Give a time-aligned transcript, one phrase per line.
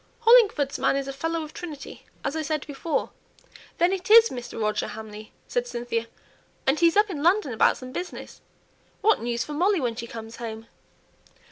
[0.21, 3.11] "Hollingford's man is a Fellow of Trinity, as I said before."
[3.77, 4.59] "Then it is Mr.
[4.59, 6.07] Roger Hamley," said Cynthia;
[6.65, 8.41] "and he's up in London about some business!
[9.01, 10.65] What news for Molly when she comes home!"